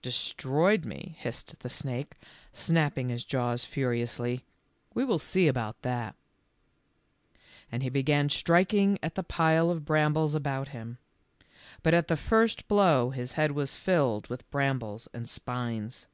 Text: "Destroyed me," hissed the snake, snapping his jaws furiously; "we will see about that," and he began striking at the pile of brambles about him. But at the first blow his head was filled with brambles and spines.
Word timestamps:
"Destroyed 0.00 0.84
me," 0.84 1.16
hissed 1.18 1.58
the 1.58 1.68
snake, 1.68 2.14
snapping 2.52 3.08
his 3.08 3.24
jaws 3.24 3.64
furiously; 3.64 4.44
"we 4.94 5.04
will 5.04 5.18
see 5.18 5.48
about 5.48 5.82
that," 5.82 6.14
and 7.72 7.82
he 7.82 7.88
began 7.88 8.28
striking 8.28 8.96
at 9.02 9.16
the 9.16 9.24
pile 9.24 9.72
of 9.72 9.84
brambles 9.84 10.36
about 10.36 10.68
him. 10.68 10.98
But 11.82 11.94
at 11.94 12.06
the 12.06 12.16
first 12.16 12.68
blow 12.68 13.10
his 13.10 13.32
head 13.32 13.50
was 13.50 13.74
filled 13.74 14.28
with 14.28 14.48
brambles 14.52 15.08
and 15.12 15.28
spines. 15.28 16.06